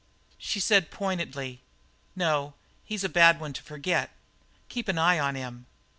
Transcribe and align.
She 0.39 0.59
said 0.59 0.89
pointedly: 0.89 1.61
"No, 2.15 2.55
he's 2.83 3.03
a 3.03 3.07
bad 3.07 3.39
one 3.39 3.53
to 3.53 3.61
forget; 3.61 4.09
keep 4.67 4.87
an 4.87 4.97
eye 4.97 5.19
on 5.19 5.35
him. 5.35 5.67